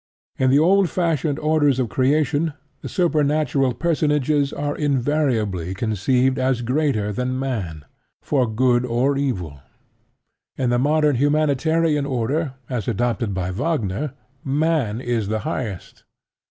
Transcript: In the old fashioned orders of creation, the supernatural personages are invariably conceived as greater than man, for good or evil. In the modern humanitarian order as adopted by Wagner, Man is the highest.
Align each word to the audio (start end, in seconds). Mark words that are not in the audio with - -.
In 0.39 0.49
the 0.49 0.57
old 0.57 0.89
fashioned 0.89 1.37
orders 1.37 1.77
of 1.79 1.87
creation, 1.89 2.53
the 2.81 2.89
supernatural 2.89 3.75
personages 3.75 4.51
are 4.51 4.75
invariably 4.75 5.75
conceived 5.75 6.39
as 6.39 6.63
greater 6.63 7.13
than 7.13 7.37
man, 7.37 7.85
for 8.23 8.49
good 8.51 8.83
or 8.83 9.15
evil. 9.15 9.59
In 10.57 10.71
the 10.71 10.79
modern 10.79 11.17
humanitarian 11.17 12.07
order 12.07 12.55
as 12.67 12.87
adopted 12.87 13.35
by 13.35 13.51
Wagner, 13.51 14.13
Man 14.43 14.99
is 15.01 15.27
the 15.27 15.41
highest. 15.45 16.03